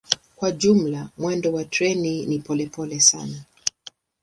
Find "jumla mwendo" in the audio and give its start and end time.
0.51-1.51